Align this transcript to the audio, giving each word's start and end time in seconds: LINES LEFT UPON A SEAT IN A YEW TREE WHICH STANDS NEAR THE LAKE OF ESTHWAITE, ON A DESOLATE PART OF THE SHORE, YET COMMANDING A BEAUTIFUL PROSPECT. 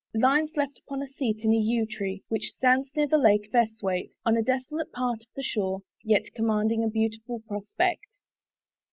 LINES 0.15 0.53
LEFT 0.57 0.79
UPON 0.79 1.03
A 1.03 1.07
SEAT 1.07 1.43
IN 1.45 1.53
A 1.53 1.57
YEW 1.57 1.85
TREE 1.85 2.23
WHICH 2.27 2.53
STANDS 2.57 2.89
NEAR 2.95 3.05
THE 3.05 3.19
LAKE 3.19 3.45
OF 3.49 3.53
ESTHWAITE, 3.53 4.09
ON 4.25 4.35
A 4.35 4.41
DESOLATE 4.41 4.91
PART 4.91 5.21
OF 5.21 5.27
THE 5.35 5.43
SHORE, 5.43 5.83
YET 6.03 6.33
COMMANDING 6.33 6.83
A 6.83 6.87
BEAUTIFUL 6.89 7.43
PROSPECT. 7.47 8.07